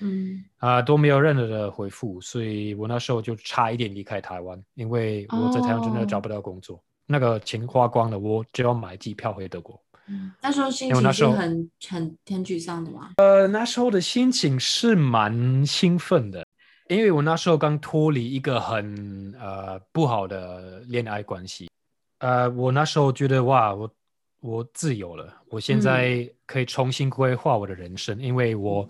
[0.00, 0.42] 嗯。
[0.56, 9.80] 啊、都没有任何的回复，所以我那时候就差一点离开台湾，因为我在台湾真的找不到工作，那个钱花光了，我就要买机票回德国。
[10.08, 13.12] 嗯，那时候心情是很很很沮丧的吗？
[13.18, 16.44] 呃，那时候的心情是蛮兴奋的，
[16.88, 21.70] 因为我那时候刚脱离一个很呃不好的恋爱关系，
[22.18, 23.94] 呃，我那时候觉得哇，我
[24.40, 28.86] 我自由了，我现在可以重新规划我的人生，因为我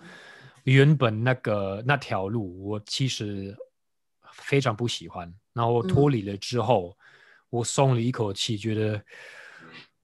[0.63, 3.55] 原本那个那条路我其实
[4.31, 6.97] 非常不喜欢，然后我脱离了之后，
[7.53, 8.99] 我松了一口气，觉得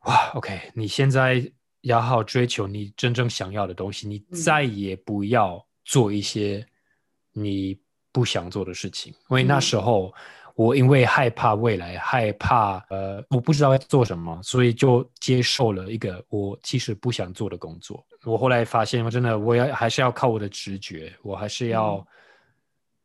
[0.06, 1.44] 哇，OK，你现在
[1.82, 6.64] 要好好追求你真正想要的东西，你嗯再也不要做一些
[7.34, 7.76] 你
[8.12, 9.12] 不想做的事情。
[9.32, 10.14] 因为那嗯时候
[10.54, 18.06] 我因为害怕未来，害怕呃我不知道要做什么，所以就接受了一个我其实不想做的工作。
[18.26, 22.06] 我后来发现，我真的我要还是要靠我的直觉，我还是要嗯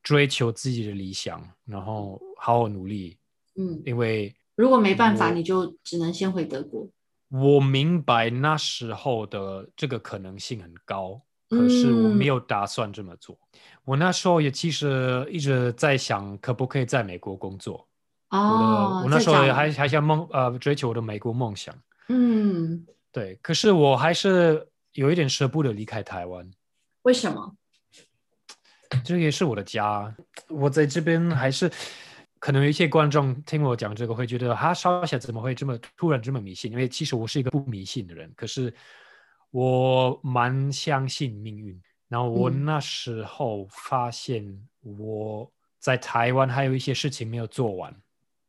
[0.03, 3.17] 追求自己的理想，然后好好努力，
[3.57, 4.35] 嗯，因为。
[4.57, 6.89] 如果没办法，你就只能先回德国。
[7.29, 13.37] 我明白那时候的这个可能性很高，可是我嗯没有打算这么做。
[13.85, 17.89] 我那时候也其实一直在想，可不可以在美国工作。
[18.31, 21.75] 哦，我那时候也还还想梦呃追求我的美国梦想，
[22.09, 23.35] 嗯，对。
[23.43, 26.49] 可是我还是有一点舍不得离开台湾，
[27.03, 27.57] 为什么？
[29.05, 30.15] 这也是我的家。
[30.49, 31.69] 我在这边还是
[32.45, 36.71] 可能有一些观众听我讲这个会觉得，哈，少侠怎么会这么突然这么迷信？
[36.71, 38.71] 因为其实我是一个不迷信的人，可是
[39.51, 41.81] 我蛮相信命运。
[42.07, 44.45] 然后我嗯那时候发现
[44.83, 47.97] 我在台湾还有一些事情没有做完，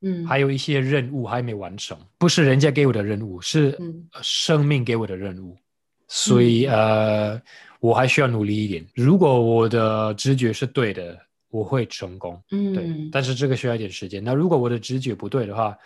[0.01, 3.79] 嗯，还有一些任务还没完成，不是人家给我的任务，是
[4.21, 5.57] 生命给我的任务。
[6.09, 7.41] 所以、呃，
[7.79, 8.85] 我还需要努力一点。
[8.93, 11.17] 如果我的直觉是对的，
[11.49, 12.41] 我会成功。
[12.51, 14.23] 嗯对，嗯但是这个需要一点时间。
[14.23, 15.77] 那如果我的直觉不对的话，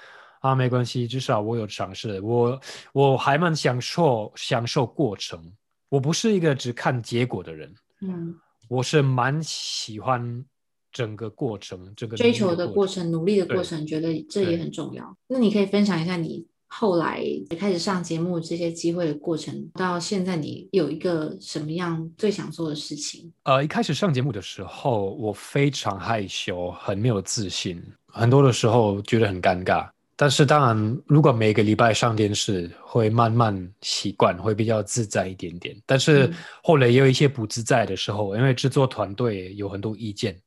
[0.42, 2.60] 啊，没关系，至少我有尝试，我
[2.94, 5.52] 我还蛮享受享受过程。
[5.90, 8.36] 我不是一个只看结果的人，嗯，
[8.68, 10.46] 我是蛮喜欢
[10.92, 13.12] 整个过程，这个追求的过程。
[13.12, 15.18] 努力的过程，觉得这也很重要。
[15.28, 17.22] 那你可以分享一下你后来
[17.60, 23.32] 开始上节目这些机会的过程，到现在你有一个什么样最想做的事情？
[23.44, 29.90] 呃，一开始上节目的时候，我非常害羞，很没有自信，很多的时候觉得很尴尬。
[30.16, 35.76] 但是当然，如果每个礼拜上电视，会慢慢习惯，会比较自在一点点。
[35.86, 36.30] 但是
[36.62, 40.38] 后来也有一些不自在的时候，因为制作团队有很多意见，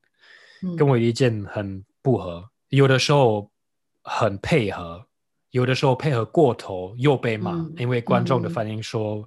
[0.76, 3.50] 跟我意见很不合，有的时候
[4.02, 5.02] 很配合，
[5.52, 9.26] 有的时候配合过头又被骂，因为观众的反应说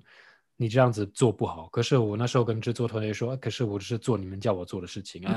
[0.57, 1.69] 你这样子做不好。
[1.71, 5.33] 可是我那时候跟制作团队说，可是我是做你们叫我做的事情，哎，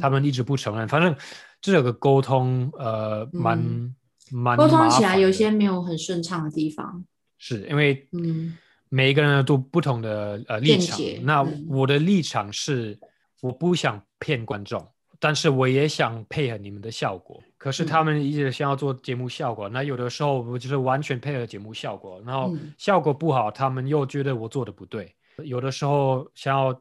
[0.00, 0.88] 他们一直不承认。
[0.88, 1.14] 反正
[1.60, 3.94] 这有个沟通，呃，蛮
[4.30, 4.56] 蛮。
[4.56, 7.04] 沟通起来有些没有很顺畅的地方，
[7.38, 8.56] 是因为嗯，
[8.88, 10.98] 每一个人都不同的呃立场。
[11.22, 12.98] 那我的立场是，
[13.42, 17.42] 我不想骗观众，但是我也想配合你们的效果。
[17.58, 25.14] 可是他们一直想要做节目效果，那有的时候我就是完全配合节目效果，然后效果不好，他们又觉得我做的不对。
[25.38, 26.80] 有的时候想要。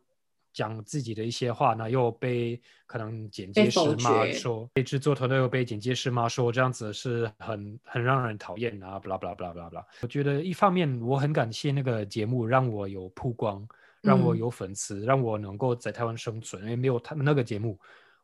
[0.54, 9.84] 讲自己的一些话呢，又被可能剪接师骂说，被制作团队又被剪接师骂说这样子是很很让人讨厌啊，不啦不啦不啦不啦不啦。
[10.02, 13.67] 我觉得一方面我很感谢那个节目让我有曝光，
[14.04, 16.62] 让我有粉丝，让我能够在台湾生存。
[16.62, 17.80] 因为没有他们那个节目，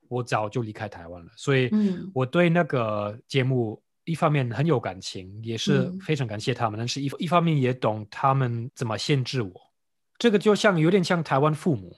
[0.10, 1.32] 我早就离开台湾了。
[1.38, 1.72] 所以
[2.14, 6.78] 我对那个节目一方面很有感情，也是非常感谢他们。
[6.78, 9.52] 但是一一方面也懂他们怎么限制我。
[10.18, 11.96] 这个就像有点像台湾父母。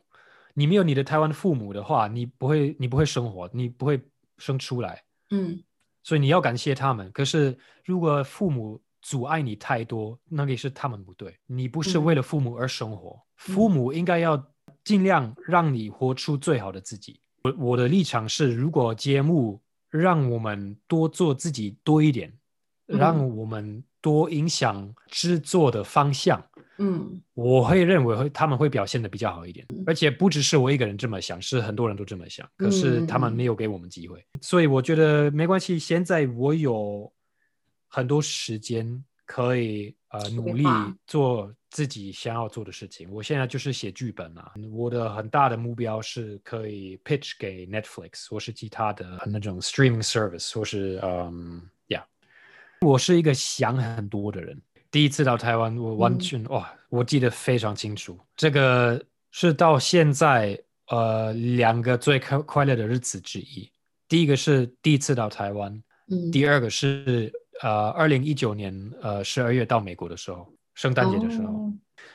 [0.54, 3.98] 你没有你的台湾父母的话，你不会，你不会生活，你不会
[4.38, 5.02] 生出来。
[5.30, 5.64] 嗯，
[6.04, 7.10] 所以你要感谢他们。
[7.14, 11.34] 可是如果父母阻碍你太多，那也是他们不对。
[11.48, 14.46] 你不是为了父母而生活，父母应该要
[14.84, 17.21] 尽量让你活出最好的自己。
[17.44, 22.32] 我我的立场是，如果节目让我们多做自己多一点，
[22.86, 26.44] 让我们多影响制作的方向。
[26.78, 32.48] 嗯，我会认为会他们会表现的比较好一点，而且不只是我一个人这么想，是很多人都这么想。
[32.58, 35.78] 可是他们没有给我们机会，所以我觉得没关系。
[35.78, 37.12] 现在我有
[37.88, 40.64] 很多时间可以呃努力
[41.08, 43.10] 做自己想要做的事情。
[43.12, 52.04] 我现在就是写剧本啊，我的很大的目标是可以 pitch 给 Netflix 或是其他的那种 streaming service 或是嗯，Yeah，
[52.82, 54.62] 我是一个想很多的人。
[54.90, 58.20] 第一次到台湾，我完全哇，我记得非常清楚。
[58.36, 63.72] 这个是到现在呃两个最快快乐的日子之一。
[64.10, 70.46] 第一个是第一次到台湾，嗯，第二个是呃二零一九年呃十二月到美国的时候，
[70.76, 71.72] 圣诞节的时候，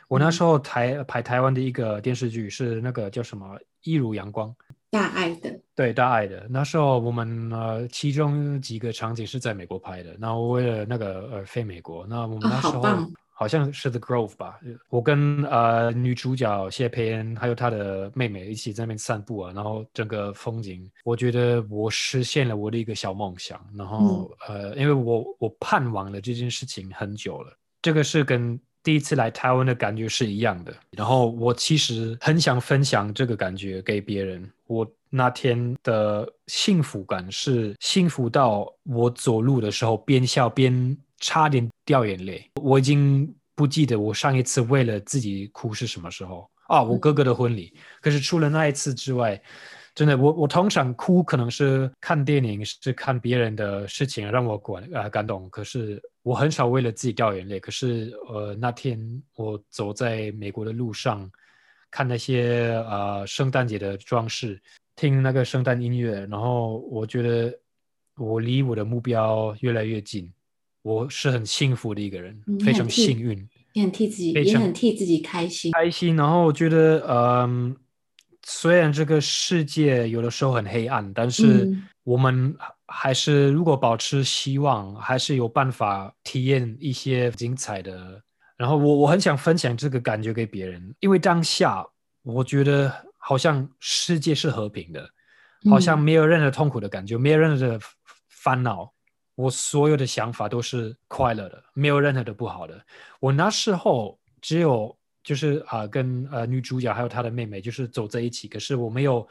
[0.06, 4.50] 我那时候台排台湾的一个电视剧是那个叫什么《一如阳光》。
[4.88, 6.46] 大爱的，对大爱的。
[6.48, 10.16] 那时候我们呃，其中几个场景是在美国拍的。
[10.20, 12.82] 然后为了那个呃飞美国，那我们那时候
[13.38, 14.58] 好像是 The Grove 吧。
[14.88, 19.52] 我跟呃女主角谢佩恩还有她的妹妹一起在那边散步啊。
[19.54, 23.60] 然后整个风景，我觉得我实现了我的一个小梦想。
[23.76, 27.52] 然后呃，因为我我盼望了这件事情很久了。
[27.82, 34.50] 这个是跟第一次来台湾的感觉是一样的，然后我其实很想分享这个感觉给别人。
[34.66, 42.50] 我那天的幸福感是幸福到我走路的时候边笑边差点掉眼泪。
[42.62, 47.74] 我已经不记得我上一次为了自己哭是什么时候啊，我哥哥的婚礼。
[48.00, 49.40] 可是除了那一次之外，
[49.94, 55.48] 真的，我我通常哭可能是看电影，是看别人的事情让我感呃感动。
[55.48, 57.58] 可是我很少为了自己掉眼泪。
[57.58, 59.00] 可是呃那天
[59.36, 61.30] 我走在美国的路上，
[61.90, 64.60] 看那些呃圣诞节的装饰，
[64.96, 67.58] 听那个圣诞音乐，然后我觉得
[68.16, 70.30] 我离我的目标越来越近。
[70.86, 73.36] 我是很幸福的一个人，非常幸运，
[73.72, 76.14] 也很替自己，也很替自己开心，开心。
[76.14, 77.76] 然后我觉得嗯。
[78.48, 81.68] 虽然这个世界有的时候很黑暗，但是
[82.04, 88.22] 我们还是如果保持希望，还是有办法体验一些精彩的。
[88.56, 91.84] 然后我我很想分享这个感觉给别人，因为当下
[92.22, 95.10] 我觉得好像世界是和平的，
[95.68, 97.80] 好像没有任何痛苦的感觉，没有任何的
[98.28, 98.92] 烦恼，
[99.36, 102.84] 我所有的想法都是快乐的，没有任何的不好的。
[103.20, 104.94] 我那时候只有。
[105.26, 108.46] 就是啊，跟呃女主角还有她的妹妹，就是走在一起。
[108.46, 109.26] 可是我没有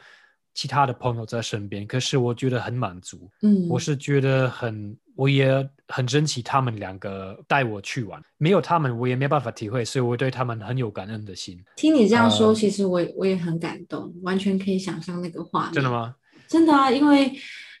[0.52, 3.30] 其他的朋友在身边，可是我觉得很满足。
[3.40, 8.22] 嗯，我是觉得很，我也很珍惜他们两个带我去玩。
[8.36, 11.58] 没有他们，我也没办法体会，所以我对他们很有感恩的心。
[11.76, 15.72] 听你这样说，其实我我也很感动，完全可以想象那个画面。
[15.72, 16.14] 真的吗？
[16.46, 17.32] 真的啊，因为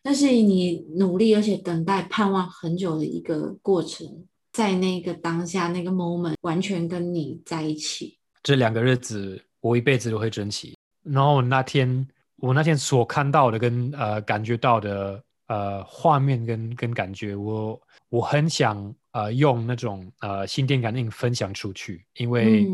[0.06, 4.06] 那是你努力而且等待盼望很久的一个过程。
[4.52, 8.16] 在那个当下那个 moment 完全跟你在一起。
[8.40, 10.76] 这两个日子我一辈子都会珍惜。
[11.02, 17.78] 然后那天我那天所看到的跟呃感觉到的呃画面跟跟感觉，我
[18.08, 22.64] 我很想呃用那种呃心电感应分享出去，因为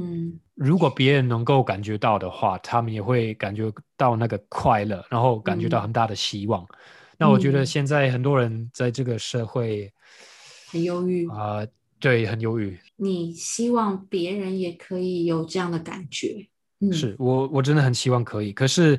[0.55, 6.65] 如果别人能够感觉到的话，他们也会感觉到那个快乐，然后感觉到很大的希望。
[7.23, 9.93] 那我觉得现在很多人在这个社会
[10.73, 11.65] 很忧郁啊，
[12.01, 12.77] 对，很忧郁。
[12.97, 16.49] 你希望别人也可以有这样的感觉？
[16.81, 18.53] 嗯是我，我真的很希望可以。
[18.53, 18.99] 可是，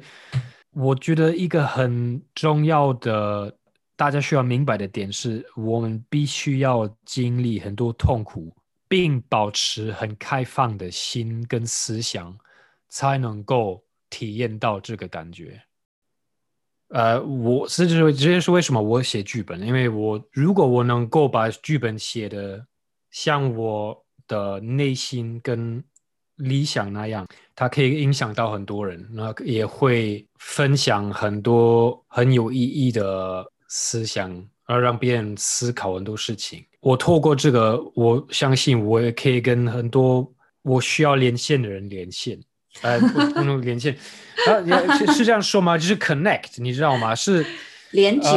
[0.71, 3.53] 我觉得一个很重要的，
[3.97, 8.55] 大家需要明白的点是，我们必须要经历很多痛苦，
[8.87, 12.33] 并保持很开放的心跟思想，
[12.87, 15.61] 才能够体验到这个感觉。
[16.93, 19.59] 呃，我甚至会直接说，为什么我写剧本？
[19.65, 22.63] 因为我如果我能够把剧本写的
[23.09, 25.83] 像我的内心跟
[26.35, 27.25] 理想那样，
[27.55, 36.63] 它可以影响到很多人，那也会分享很多很有意义的思想，而让别人思考很多事情。
[36.79, 40.31] 我透过这个，我相信我也可以跟很多
[40.61, 42.39] 我需要连线的人连线。
[42.81, 43.95] 呃，不能连线，
[44.47, 45.77] 啊，是是这样说吗？
[45.77, 47.13] 就是 connect，你知道吗？
[47.13, 47.45] 是
[47.91, 48.29] 连接，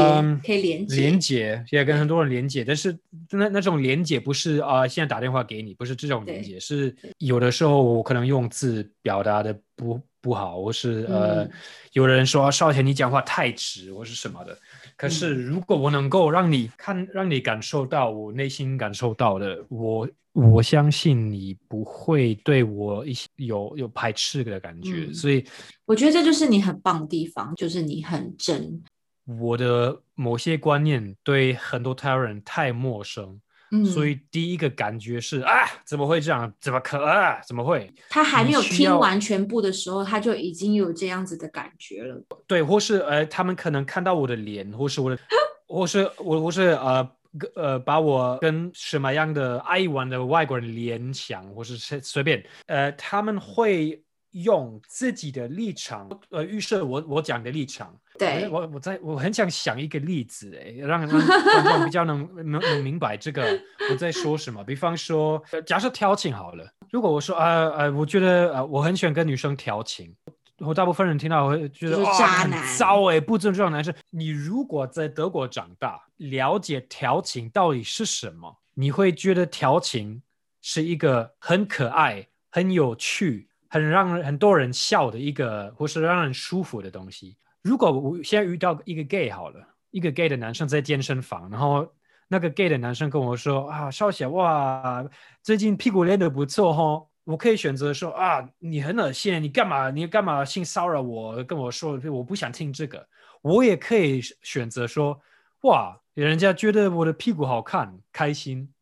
[0.45, 2.63] 可以连接，连接，也跟很多人连接。
[2.65, 2.97] 但是
[3.31, 11.49] 那那种连接不是啊，现在打电话给你，不是这种连接，是有的时候我可能用字表达的不不好，我是呃，
[11.93, 14.57] 有人说少田你讲话太直，我是什么的。
[14.97, 20.09] 可是如果我能够让你看，让你感受到我内心感受到的，我。
[20.39, 25.43] 我相信你不会对我一些有有排斥的感觉，所以
[25.87, 28.83] 我觉得这就是你很棒的地方，就是你很真。
[29.25, 33.41] 我的某些观念对很多台湾人太陌生，
[33.85, 36.53] 所以第一个感觉是啊，怎么会这样？
[36.61, 37.41] 怎么可啊？
[37.47, 37.93] 怎么会？
[38.09, 42.23] 他还没有听完全部的时候，他就已经有这样子的感觉了。
[42.47, 45.19] 对，或是呃，他们可能看到我的脸，或是我的，
[45.69, 47.09] 或是我，或是呃。
[47.55, 54.03] 呃，把我跟什么样的爱玩的外国人联想，或是随随便，呃，他们会
[54.43, 57.95] 用自己的立场，呃，预设我我讲的立场。
[58.19, 63.61] 对，我我在我很想想一个例子，哎，让 让观众比较能能能明白这个
[63.91, 64.65] 我在说什么。
[64.65, 70.15] 比方说，假设调情好了，如果我说，呃呃，我觉得呃，我很喜欢跟女生调情。
[70.59, 73.95] 我大部分人听到会觉得哇，很糟哎，不尊重男生。
[74.09, 80.23] 你如果在德国长大，了解调情到底是什么，你会觉得调情
[80.63, 87.37] 是一个很可爱、很有趣、很让很多人笑的一个，或是让人舒服的东西。
[87.63, 89.61] 如果我现在遇到一个 gay 好了，
[89.91, 91.87] 一个 gay 的男生在健身房，然后
[92.29, 95.05] 那个 gay 的男生跟我说啊，少侠哇，
[95.43, 97.07] 最近屁股练得不错哈。
[97.25, 99.91] 我可以选择说啊，你很恶心，你干嘛？
[99.91, 101.43] 你干嘛性骚扰我？
[101.45, 103.07] 跟我说我不想听这个。
[103.43, 105.21] 我也可以选择说，
[105.63, 108.73] 哇，人家觉得我的屁股好看，开心。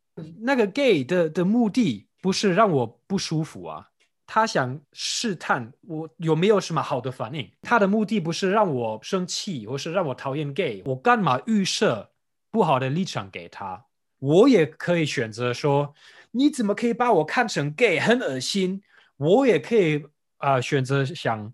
[0.40, 3.88] 那个 gay 的的目的不是让我不舒服啊，
[4.26, 7.50] 他想试探我有没有什么好的反应。
[7.62, 10.82] 他的目的不是让我生气，或是让我讨厌 gay。
[10.86, 12.10] 我干嘛预设
[12.50, 13.84] 不好的立场给他？
[14.18, 15.94] 我也可以选择说。
[16.36, 18.00] 你怎么可以把我看成 gay？
[18.00, 18.82] 很恶心。
[19.16, 20.04] 我也可以
[20.38, 21.52] 啊，选择想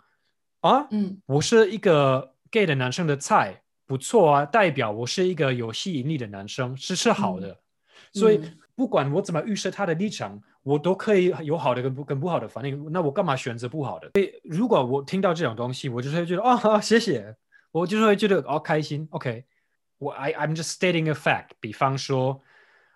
[0.61, 7.61] 啊，嗯，我是一个 gay 的男生的菜，不错啊，代表我是一个有吸引力的男生，是是好的。
[8.15, 8.41] 所以
[8.75, 12.91] 不管我怎么预设他的立场，我都可以有好的跟不跟不好的反应。
[12.93, 14.11] 那我干嘛选择不好的？
[14.15, 17.35] 所以如果我听到这种东西，我就会觉得哦， 谢谢，
[17.73, 19.07] 我就是会觉得哦开心。
[19.11, 19.45] OK，
[19.99, 21.51] 我 I I'm just stating a fact。
[21.61, 22.41] 比方说。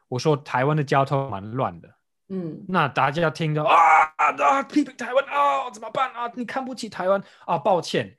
[0.06, 1.88] 我说台湾的交通蛮乱的，
[2.28, 3.74] 嗯，那大家听到啊
[4.18, 6.30] 啊批评台湾啊怎么办啊？
[6.36, 7.58] 你看不起台湾啊？
[7.58, 8.14] 抱歉，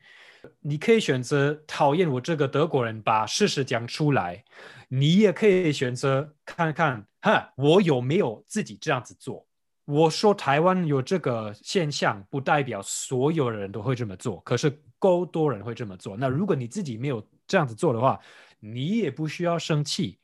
[0.61, 4.43] 你可以选择讨厌我这个德国人，把事实讲出来。
[4.89, 9.43] 你也可以选择看看，哈，我有没有自己这样子做？
[9.86, 16.15] 我说台湾有这个现象，不代表所有人都会这么做，可是够多人会这么做。
[16.15, 18.19] 那如果你自己没有这样子做的话，
[18.59, 20.19] 你也不需要生气。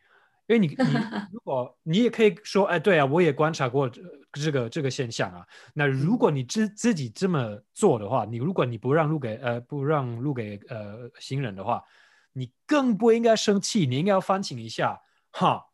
[0.46, 0.94] 因为你， 你
[1.32, 4.02] 如果你也可以说，哎，对啊，我也观察过这
[4.34, 5.44] 这个这个现象啊。
[5.74, 11.84] 那如果你自自己这么做的话，你如果你不让路给呃不让路给呃行人的话，
[12.32, 15.00] 你更不应该生气，你应该要反省一下，
[15.32, 15.66] 哈，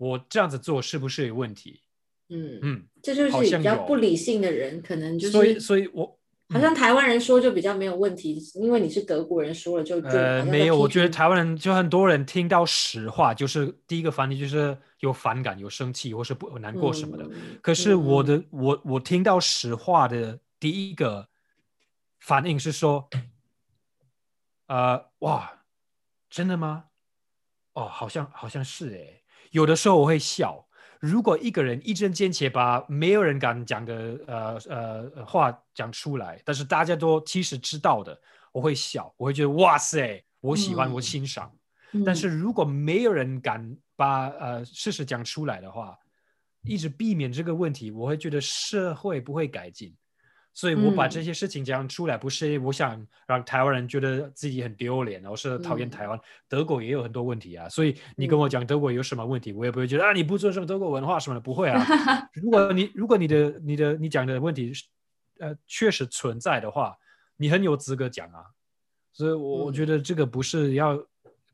[0.00, 1.82] 我这样子做是不是有问题？
[2.30, 17.28] 嗯嗯，这就是比较不理性的人，可能就是所以，所以我好像台湾人说就比较没有问题，因为你是德国人说了就呃没有，我觉得台湾人就很多人听到实话，就是第一个反应就是有反感、有生气或是不难过什么的。
[17.60, 21.28] 可是我的我我听到实话的第一个
[22.20, 23.06] 反应是说，
[24.68, 25.64] 呃哇，
[26.30, 26.84] 真的吗？
[27.74, 30.66] 哦，好像好像是哎，有的时候我会笑。
[31.00, 38.20] 如果一个人一针见血把没有人敢讲的呃呃话讲出来，但是大家都其实知道的，
[38.52, 41.50] 我会笑，我会觉得哇塞，我喜欢，我欣赏。
[42.04, 45.98] 但是如果没有人敢把呃事实讲出来的话，
[46.64, 49.96] 一直避免这个问题，我会觉得社会不会改进。
[50.52, 56.20] 所以我把这些事情讲出来，不是我想让台湾人觉得自己很丢脸，我是讨厌台湾。
[56.48, 61.86] 德国也有很多问题啊，所以你跟我讲德国有什么问题，我也不会觉得啊你不尊重德国文化什么的，不会啊。
[62.34, 64.72] 如果你如果你的你的你讲的问题
[65.38, 66.96] 呃确实存在的话，
[67.36, 68.44] 你很有资格讲啊。
[69.12, 71.00] 所以我我觉得这个不是要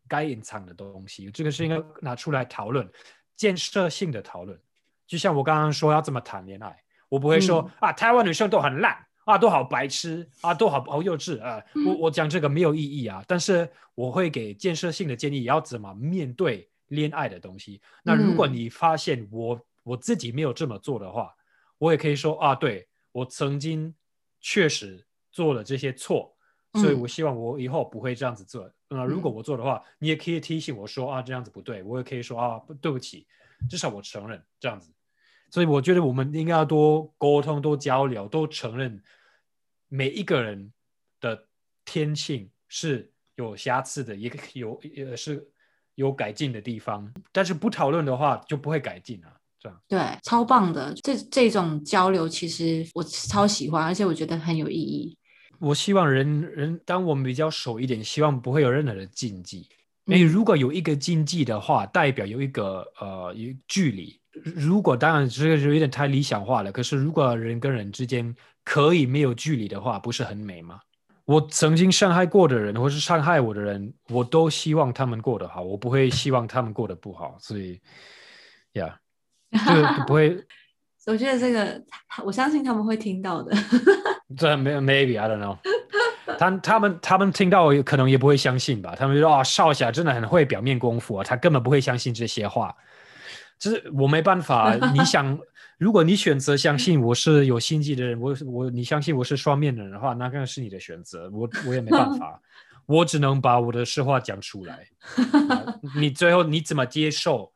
[0.09, 2.89] 该隐藏的东西，这个是应该拿出来讨论，
[3.37, 4.59] 建设性的讨论。
[5.07, 6.77] 就像我刚刚说要怎么谈恋爱。
[7.09, 11.63] 我不会说啊，台湾女生都很烂啊，都好白痴啊，都好好幼稚啊。
[11.87, 17.81] 我我讲这个没有意义啊，但是我会给建设性的建议，要怎么面对恋爱的东西。
[18.03, 21.35] 那如果你发现我我自己没有这么做的话，
[21.79, 23.95] 我也可以说啊，对我曾经
[24.41, 26.35] 确实做了这些错，
[26.75, 28.71] 所以我希望我以后不会这样子做。
[28.89, 33.27] 那如果我做的话，你也可以提醒我说啊，这样子不对，我也可以说啊，对不起，
[33.69, 34.93] 至少我承认这样子。
[35.57, 39.03] 所以我觉得我们应该要多沟通、多交流、多承认
[39.89, 40.71] 每一个人
[41.19, 41.47] 的
[41.83, 45.49] 天性是有瑕疵的，也有也是
[45.95, 47.11] 有改进的地方。
[47.33, 49.33] 但是不讨论的话，就不会改进啊。
[49.59, 50.93] 这样对，超棒的。
[51.03, 55.17] 这这种交流其实我超喜欢，而且我觉得很有意义。
[55.59, 59.67] 我希望人人当我们比较熟一点，希望不会有任何的禁忌。
[60.05, 64.21] 因为如果有一个禁忌的话，代表有一个呃有距离。
[64.45, 66.71] 如果当然这个就有点太理想化了。
[66.71, 68.35] 可是如果人跟人之间
[68.65, 70.81] 可以没有距离的话，不是很美吗？
[71.25, 77.37] 我曾经伤害过的人，或是伤害我的人，我都希望他们过得好，我不会希望他们过得不好。
[77.41, 77.81] 所以，
[78.75, 78.97] 呀，
[79.51, 80.37] 就不会。
[81.07, 81.83] 我觉得这个，
[82.25, 83.57] 我相信他们会听到的。
[84.37, 85.57] 这没 maybe I don't know。
[86.39, 88.95] 他他们他们听到可能也不会相信吧？
[88.97, 92.75] 他们说啊，少侠真的很会表面功夫啊，他根本不会相信这些话。
[93.59, 95.39] 就是我没办法，你想，
[95.79, 102.41] 如果你选择相信我是有心机的人，我我你相信我是双面的人的话，那当然是你的选择，我我也没办法，
[102.87, 104.87] 我只能把我的实话讲出来。
[105.99, 107.53] 你最后你怎么接受？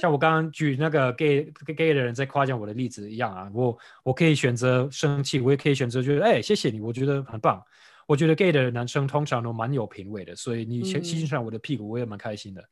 [0.00, 7.60] 像我刚刚举那个 gay gay 的人在夸奖我的例子一样啊，我我可以选择生气，我也可以选择觉得哎谢谢你，我觉得很棒。
[8.06, 12.62] 我觉得 gay 的男生通常都蛮有品味的，所以你欣欣赏我的屁股，我也蛮开心的。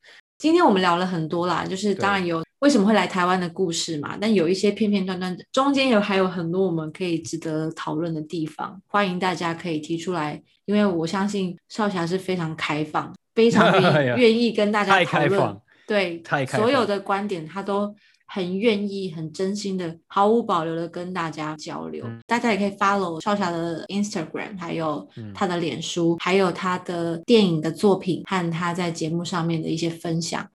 [0.42, 17.94] 今天我们聊了很多啦，就是当然有为什么会来台湾的故事嘛，但有一些片片段段中间有还有很多我们可以值得讨论的地方，欢迎大家可以提出来，因为我相信少侠是非常开放，非常愿 愿意跟大家讨论，对，所有的观点他都。
[18.34, 22.06] 很愿意、很真心的、毫无保留的跟大家交流。
[22.26, 30.48] 大家也可以 follow 少侠的 Instagram，还有他的脸书，还有他的电影的作品和他在节目上面的一些分享。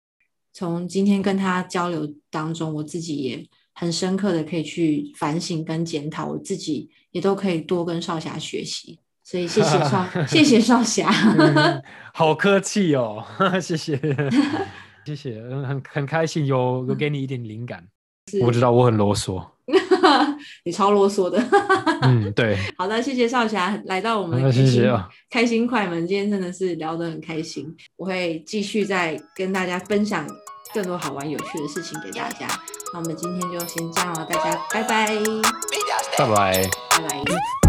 [0.54, 8.98] 从今天跟他交流当中，我自己也很深刻的可以去反省跟检讨，我自己也都可以多跟少侠学习。
[9.24, 11.12] 所以谢谢少， 谢谢少侠，
[12.12, 13.24] 好客气哦，
[13.62, 14.00] 谢谢。
[15.16, 17.88] 谢谢，嗯，很很开心，有有给你一点灵感。
[18.42, 19.42] 我知道我很啰嗦，
[20.66, 21.42] 你超啰嗦的。
[22.04, 22.58] 嗯，对。
[22.78, 24.94] 好的，谢谢少侠来到我们开心
[25.30, 27.74] 开心快门，今天真的是聊得很开心。
[27.96, 30.28] 我会继续再跟大家分享
[30.74, 32.48] 更多好玩有趣的事情给大家。
[32.94, 35.08] 那我们今天就先这样了，大家拜拜，
[36.18, 37.67] 拜拜，拜拜。